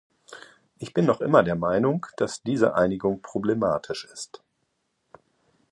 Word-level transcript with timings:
Ich 0.79 0.95
bin 0.95 1.05
noch 1.05 1.21
immer 1.21 1.43
der 1.43 1.55
Meinung, 1.55 2.07
dass 2.17 2.41
diese 2.41 2.73
Einigung 2.73 3.21
problematisch 3.21 4.05
ist. 4.11 4.41